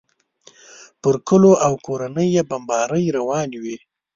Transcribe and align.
پر 1.01 1.15
کلیو 1.27 1.51
او 1.65 1.73
کورونو 1.85 2.23
یې 2.33 2.41
بمبارۍ 2.49 3.05
روانې 3.17 3.57
وې. 3.63 3.77